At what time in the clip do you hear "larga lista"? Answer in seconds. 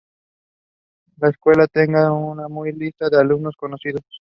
2.71-3.07